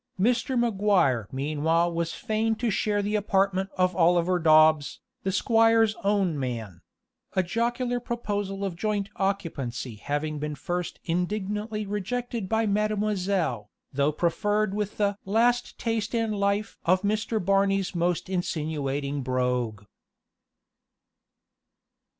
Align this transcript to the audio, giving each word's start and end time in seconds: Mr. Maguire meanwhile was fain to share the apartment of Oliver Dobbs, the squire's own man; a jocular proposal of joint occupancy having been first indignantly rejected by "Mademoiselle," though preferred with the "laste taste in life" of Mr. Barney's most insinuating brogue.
Mr. 0.19 0.57
Maguire 0.57 1.27
meanwhile 1.31 1.93
was 1.93 2.11
fain 2.15 2.55
to 2.55 2.71
share 2.71 3.03
the 3.03 3.13
apartment 3.15 3.69
of 3.77 3.95
Oliver 3.95 4.39
Dobbs, 4.39 4.99
the 5.21 5.31
squire's 5.31 5.93
own 6.03 6.39
man; 6.39 6.81
a 7.35 7.43
jocular 7.43 7.99
proposal 7.99 8.65
of 8.65 8.75
joint 8.75 9.09
occupancy 9.17 9.97
having 9.97 10.39
been 10.39 10.55
first 10.55 10.99
indignantly 11.05 11.85
rejected 11.85 12.49
by 12.49 12.65
"Mademoiselle," 12.65 13.69
though 13.93 14.11
preferred 14.11 14.73
with 14.73 14.97
the 14.97 15.19
"laste 15.23 15.77
taste 15.77 16.15
in 16.15 16.31
life" 16.31 16.79
of 16.83 17.03
Mr. 17.03 17.39
Barney's 17.39 17.93
most 17.93 18.27
insinuating 18.27 19.21
brogue. 19.21 19.83